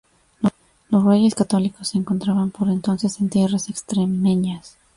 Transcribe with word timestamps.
Los 0.89 1.03
Reyes 1.05 1.35
Católicos 1.35 1.89
se 1.89 1.99
encontraban 1.99 2.49
por 2.49 2.67
entonces 2.69 3.19
en 3.19 3.29
tierras 3.29 3.69
extremeñas. 3.69 4.75